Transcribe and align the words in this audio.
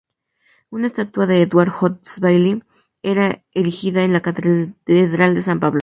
Una 0.71 0.87
estatua 0.87 1.27
de 1.27 1.43
Edward 1.43 1.69
Hodges 1.79 2.19
Baily 2.21 2.63
fue 3.03 3.45
erigida 3.53 4.03
en 4.03 4.13
la 4.13 4.21
Catedral 4.21 4.75
de 4.87 5.41
San 5.43 5.59
Pablo. 5.59 5.79